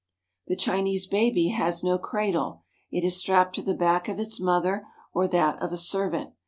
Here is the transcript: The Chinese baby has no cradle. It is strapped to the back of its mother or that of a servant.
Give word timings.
The 0.47 0.55
Chinese 0.55 1.05
baby 1.05 1.49
has 1.49 1.83
no 1.83 1.99
cradle. 1.99 2.63
It 2.89 3.03
is 3.05 3.17
strapped 3.17 3.53
to 3.57 3.61
the 3.61 3.75
back 3.75 4.07
of 4.09 4.17
its 4.17 4.39
mother 4.39 4.87
or 5.13 5.27
that 5.27 5.61
of 5.61 5.71
a 5.71 5.77
servant. 5.77 6.33